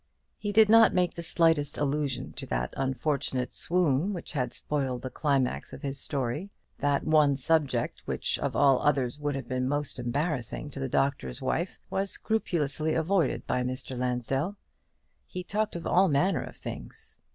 He 0.39 0.51
did 0.51 0.67
not 0.67 0.95
make 0.95 1.13
the 1.13 1.21
slightest 1.21 1.77
allusion 1.77 2.33
to 2.33 2.47
that 2.47 2.73
unfortunate 2.75 3.53
swoon 3.53 4.13
which 4.13 4.31
had 4.31 4.51
spoiled 4.51 5.03
the 5.03 5.11
climax 5.11 5.73
of 5.73 5.83
his 5.83 5.99
story. 5.99 6.49
That 6.79 7.03
one 7.03 7.35
subject, 7.35 8.01
which 8.05 8.39
of 8.39 8.55
all 8.55 8.81
others 8.81 9.19
would 9.19 9.35
have 9.35 9.47
been 9.47 9.67
most 9.69 9.99
embarrassing 9.99 10.71
to 10.71 10.79
the 10.79 10.89
Doctor's 10.89 11.39
Wife, 11.39 11.77
was 11.91 12.09
scrupulously 12.09 12.95
avoided 12.95 13.45
by 13.45 13.61
Mr. 13.61 13.95
Lansdell. 13.95 14.55
He 15.27 15.43
talked 15.43 15.75
of 15.75 15.85
all 15.85 16.07
manner 16.07 16.41
of 16.41 16.57
things. 16.57 17.19